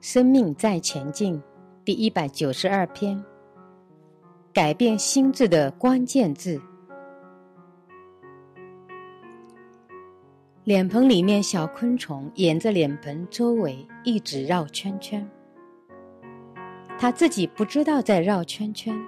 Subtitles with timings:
[0.00, 1.40] 生命在前进，
[1.84, 3.22] 第一百九十二篇。
[4.50, 6.60] 改变心智的关键字。
[10.64, 15.28] 脸盆里面小昆虫沿着脸盆周围一直绕圈圈，
[16.98, 18.98] 他自己不知道在绕圈圈，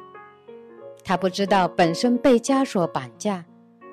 [1.02, 3.44] 他不知道本身被枷锁绑架，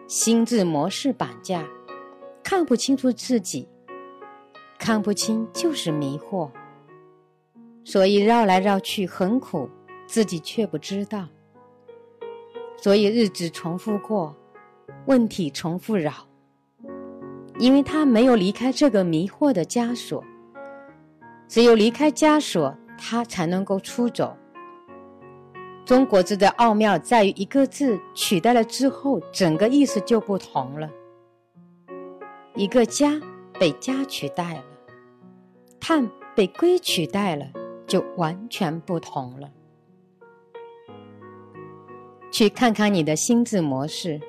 [0.07, 1.65] 心智模式绑架，
[2.43, 3.67] 看不清楚自己，
[4.77, 6.51] 看不清就是迷惑。
[7.91, 9.67] 所以绕来绕去很苦，
[10.05, 11.27] 自己却不知道。
[12.77, 14.35] 所以日子重复过，
[15.07, 16.13] 问题重复扰。
[17.57, 20.23] 因为他没有离开这个迷惑的枷锁，
[21.47, 24.37] 只有离开枷锁，他才能够出走。
[25.83, 30.87] 中国字的奥妙在于一个字取代了之后，整个意思就不同了。
[32.53, 33.19] 一个家
[33.59, 34.63] 被家取代了，
[35.79, 37.47] 碳被硅取代了。
[37.89, 39.49] 就完全不同了。
[42.31, 44.21] 去看看你的心智模式，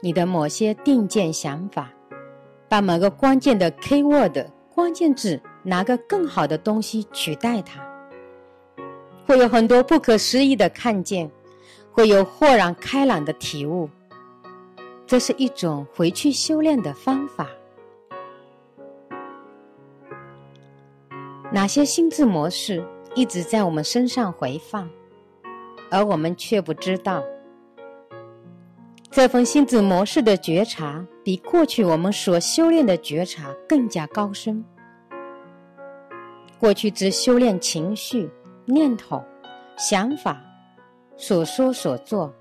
[0.00, 1.92] 你的某些定见想法，
[2.68, 7.86] 把某个关键的 keyword 关键字拿个更好的东西取代它，
[9.26, 11.30] 会有很多不可思议的看见，
[11.92, 13.90] 会有豁然开朗的体悟。
[15.06, 17.46] 这是一种回去修炼的方法。
[21.52, 22.82] 哪些心智模式？
[23.14, 24.88] 一直在我们身上回放，
[25.90, 27.22] 而我们却不知道，
[29.10, 34.64] 这份心智模式的觉察比过去我们所修炼的觉察更加高深。
[36.58, 38.30] 过去只修炼情绪、
[38.64, 39.22] 念头、
[39.76, 40.40] 想法、
[41.16, 42.32] 所说所做，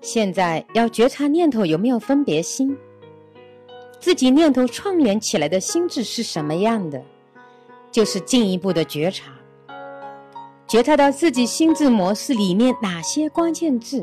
[0.00, 2.76] 现在要觉察念头有没有分别心，
[4.00, 7.00] 自己念头串联起来的心智是什么样的，
[7.92, 9.30] 就是进一步的觉察。
[10.70, 14.00] 觉察到自己心智模式里面哪些关键字，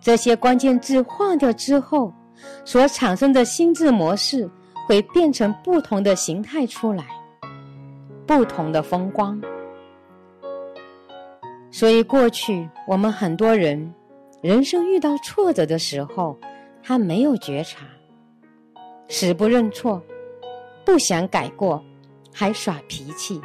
[0.00, 2.10] 这些关键字换掉之后，
[2.64, 4.50] 所产生的心智模式
[4.86, 7.04] 会变成不同的形态出来，
[8.26, 9.38] 不同的风光。
[11.70, 13.94] 所以过去我们很多人，
[14.40, 16.38] 人生遇到挫折的时候，
[16.82, 17.84] 他没有觉察，
[19.10, 20.02] 死不认错，
[20.86, 21.84] 不想改过，
[22.32, 23.38] 还耍脾气，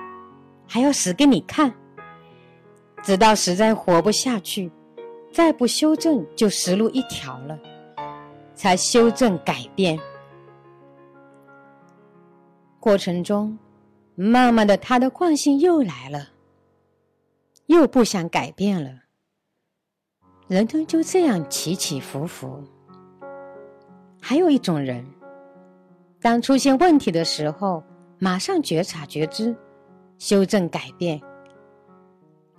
[0.65, 1.69] 还要死给你看。
[3.01, 4.71] 直到实在活不下去，
[5.31, 7.59] 再不修正就死路一条了，
[8.55, 9.99] 才修正改变。
[12.79, 13.57] 过程中，
[14.15, 16.29] 慢慢的，他的惯性又来了，
[17.65, 18.91] 又不想改变了。
[20.47, 22.63] 人生就这样起起伏伏。
[24.21, 25.05] 还有一种人，
[26.21, 27.83] 当出现问题的时候，
[28.17, 29.55] 马上觉察觉知，
[30.17, 31.21] 修正改变。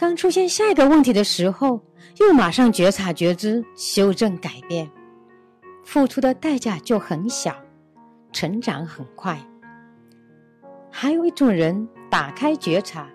[0.00, 1.78] 刚出现下一个问题的时候，
[2.20, 4.90] 又马上觉察觉知、修正改变，
[5.84, 7.54] 付出的代价就很小，
[8.32, 9.38] 成长很快。
[10.90, 13.10] 还有一种人，打开觉察，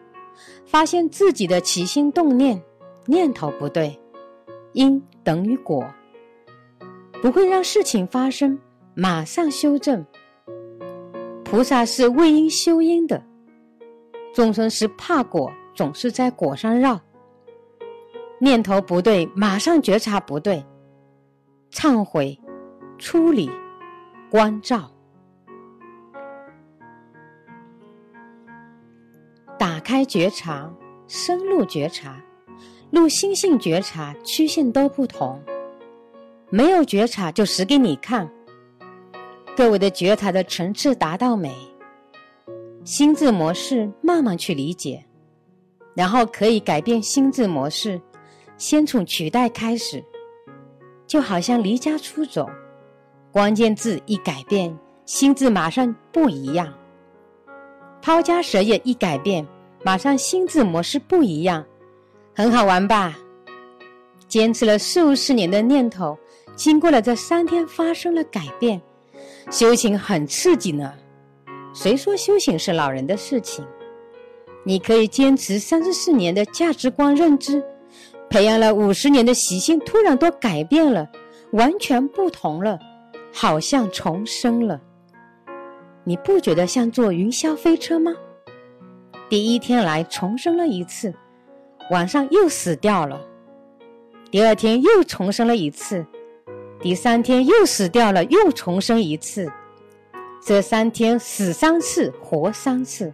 [0.63, 2.61] 发现自己的起心动念
[3.07, 3.99] 念头不对，
[4.73, 5.83] 因等于果，
[7.19, 8.59] 不会让事情发生，
[8.93, 10.05] 马上修正。
[11.43, 13.25] 菩萨是为因修因的，
[14.35, 15.51] 众生是怕果。
[15.75, 16.99] 总是在果上绕，
[18.39, 20.65] 念头不对，马上觉察不对，
[21.71, 22.39] 忏悔、
[22.97, 23.51] 处理、
[24.29, 24.89] 关照，
[29.59, 30.73] 打开觉察，
[31.07, 32.19] 深入觉察，
[32.89, 35.39] 入心性觉察，曲线都不同。
[36.49, 38.29] 没有觉察就死给你看。
[39.57, 41.53] 各位的觉察的层次达到没？
[42.83, 45.04] 心智模式慢慢去理解。
[45.95, 47.99] 然后可以改变心智模式，
[48.57, 50.03] 先从取代开始，
[51.07, 52.47] 就好像离家出走，
[53.31, 56.71] 关键字一改变，心智马上不一样。
[58.01, 59.47] 抛家舍业一改变，
[59.83, 61.65] 马上心智模式不一样，
[62.35, 63.17] 很好玩吧？
[64.27, 66.17] 坚持了四五十年的念头，
[66.55, 68.81] 经过了这三天发生了改变，
[69.49, 70.93] 修行很刺激呢。
[71.73, 73.65] 谁说修行是老人的事情？
[74.67, 77.63] 你可以坚持三十四年的价值观认知，
[78.31, 81.07] 培养了五十年的习性，突然都改变了，
[81.51, 82.79] 完全不同了，
[83.31, 84.81] 好像重生了。
[86.03, 88.11] 你不觉得像坐云霄飞车吗？
[89.29, 91.13] 第一天来重生了一次，
[91.91, 93.21] 晚上又死掉了，
[94.31, 96.03] 第二天又重生了一次，
[96.81, 99.47] 第三天又死掉了，又重生一次，
[100.43, 103.13] 这三天死三次，活三次。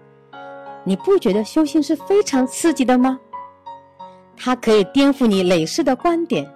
[0.83, 3.19] 你不觉得修行是非常刺激的吗？
[4.35, 6.51] 它可以颠覆你累世的观点，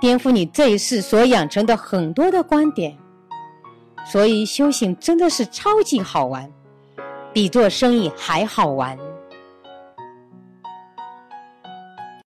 [0.00, 2.96] 颠覆你这一世所养成的很多的观点。
[4.04, 6.50] 所以修行真的是超级好玩，
[7.32, 8.98] 比做生意还好玩。